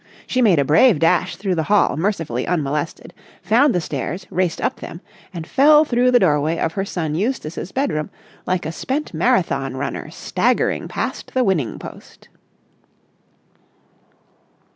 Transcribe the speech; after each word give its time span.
She 0.25 0.41
made 0.41 0.57
a 0.57 0.65
brave 0.65 0.97
dash 0.97 1.35
through 1.35 1.53
the 1.53 1.61
hall 1.69 1.95
mercifully 1.95 2.47
unmolested; 2.47 3.13
found 3.43 3.75
the 3.75 3.79
stairs; 3.79 4.25
raced 4.31 4.59
up 4.59 4.77
them; 4.77 4.99
and 5.31 5.45
fell 5.45 5.85
through 5.85 6.09
the 6.09 6.17
doorway 6.17 6.57
of 6.57 6.73
her 6.73 6.85
son 6.85 7.13
Eustace's 7.13 7.71
bedroom 7.71 8.09
like 8.47 8.65
a 8.65 8.71
spent 8.71 9.13
Marathon 9.13 9.77
runner 9.77 10.09
staggering 10.09 10.87
past 10.87 11.35
the 11.35 11.43
winning 11.43 11.77
post. 11.77 12.29